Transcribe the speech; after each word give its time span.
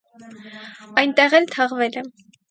Այնտեղ 1.01 1.35
էլ 1.39 1.45
թաղվել 1.51 1.99
է։ 2.03 2.03